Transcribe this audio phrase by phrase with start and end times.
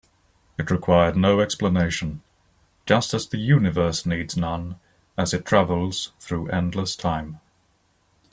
[0.57, 2.23] It required no explanation,
[2.87, 4.79] just as the universe needs none
[5.15, 7.39] as it travels through endless time.